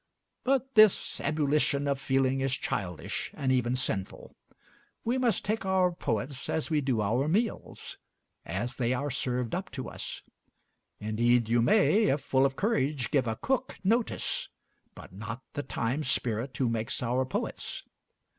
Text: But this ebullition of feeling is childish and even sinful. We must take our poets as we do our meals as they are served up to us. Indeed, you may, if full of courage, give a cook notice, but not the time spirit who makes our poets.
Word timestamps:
But 0.43 0.73
this 0.73 1.19
ebullition 1.21 1.87
of 1.87 2.01
feeling 2.01 2.39
is 2.41 2.57
childish 2.57 3.29
and 3.35 3.51
even 3.51 3.75
sinful. 3.75 4.35
We 5.05 5.19
must 5.19 5.45
take 5.45 5.63
our 5.63 5.91
poets 5.91 6.49
as 6.49 6.71
we 6.71 6.81
do 6.81 7.03
our 7.03 7.27
meals 7.27 7.99
as 8.43 8.77
they 8.77 8.93
are 8.95 9.11
served 9.11 9.53
up 9.53 9.69
to 9.73 9.87
us. 9.89 10.23
Indeed, 10.99 11.49
you 11.49 11.61
may, 11.61 12.05
if 12.05 12.21
full 12.21 12.47
of 12.47 12.55
courage, 12.55 13.11
give 13.11 13.27
a 13.27 13.35
cook 13.35 13.77
notice, 13.83 14.49
but 14.95 15.13
not 15.13 15.43
the 15.53 15.61
time 15.61 16.03
spirit 16.03 16.57
who 16.57 16.67
makes 16.67 17.03
our 17.03 17.23
poets. 17.23 17.83